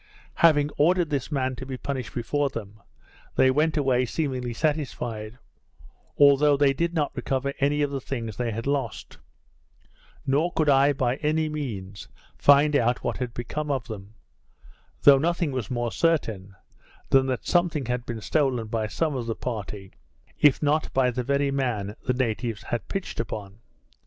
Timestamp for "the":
7.91-8.01, 19.27-19.35, 21.11-21.21, 22.07-22.13